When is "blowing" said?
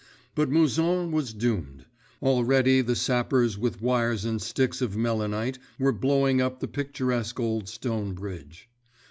5.93-6.41